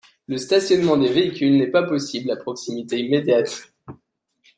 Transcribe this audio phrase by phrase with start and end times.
[0.25, 3.71] Le stationnement des véhicules n'est pas possible à proximité immédiate.